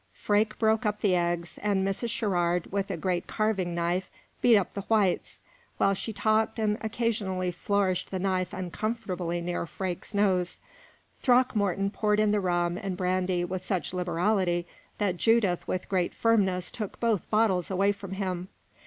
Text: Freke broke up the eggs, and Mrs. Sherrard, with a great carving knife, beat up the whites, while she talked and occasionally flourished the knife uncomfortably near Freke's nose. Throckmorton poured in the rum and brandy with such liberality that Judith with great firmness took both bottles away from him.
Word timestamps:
Freke 0.15 0.57
broke 0.57 0.83
up 0.83 1.01
the 1.01 1.15
eggs, 1.15 1.59
and 1.61 1.85
Mrs. 1.87 2.09
Sherrard, 2.09 2.71
with 2.71 2.89
a 2.89 2.97
great 2.97 3.27
carving 3.27 3.75
knife, 3.75 4.09
beat 4.41 4.57
up 4.57 4.73
the 4.73 4.81
whites, 4.87 5.43
while 5.77 5.93
she 5.93 6.11
talked 6.11 6.57
and 6.57 6.79
occasionally 6.81 7.51
flourished 7.51 8.09
the 8.09 8.17
knife 8.17 8.51
uncomfortably 8.51 9.41
near 9.41 9.67
Freke's 9.67 10.15
nose. 10.15 10.57
Throckmorton 11.19 11.91
poured 11.91 12.19
in 12.19 12.31
the 12.31 12.39
rum 12.39 12.79
and 12.79 12.97
brandy 12.97 13.45
with 13.45 13.63
such 13.63 13.93
liberality 13.93 14.65
that 14.97 15.17
Judith 15.17 15.67
with 15.67 15.87
great 15.87 16.15
firmness 16.15 16.71
took 16.71 16.99
both 16.99 17.29
bottles 17.29 17.69
away 17.69 17.91
from 17.91 18.13
him. 18.13 18.47